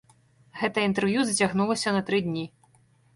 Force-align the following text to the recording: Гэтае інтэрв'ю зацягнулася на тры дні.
Гэтае 0.61 0.85
інтэрв'ю 0.89 1.25
зацягнулася 1.27 1.93
на 1.99 2.01
тры 2.09 2.23
дні. 2.29 2.47